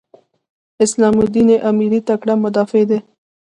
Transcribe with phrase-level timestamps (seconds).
[0.85, 2.99] اسلام الدین امیري تکړه مدافع دی.